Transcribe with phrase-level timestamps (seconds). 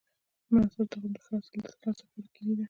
[0.51, 2.59] مناسب تخم د ښه حاصل د ترلاسه کولو کلي ده.